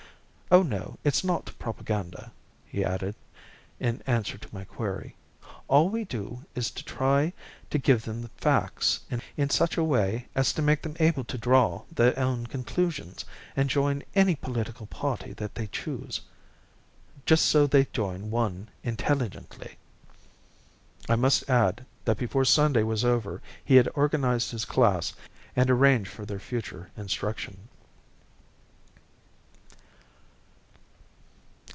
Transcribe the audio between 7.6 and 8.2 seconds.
to give